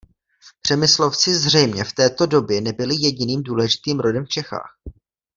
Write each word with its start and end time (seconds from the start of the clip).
Přemyslovci 0.61 1.35
zřejmě 1.35 1.83
v 1.83 1.93
této 1.93 2.25
době 2.25 2.61
nebyli 2.61 2.95
jediným 2.99 3.43
důležitým 3.43 3.99
rodem 3.99 4.25
v 4.25 4.29
Čechách. 4.29 4.77